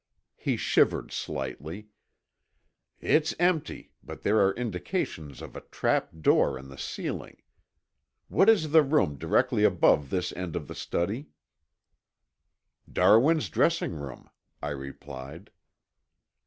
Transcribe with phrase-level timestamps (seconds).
[0.35, 1.89] He shivered slightly.
[3.01, 7.43] "It's empty, but there are indications of a trap door in the ceiling.
[8.27, 11.27] What is the room directly above this end of the study?"
[12.91, 14.27] "Darwin's dressing room,"
[14.59, 15.51] I replied.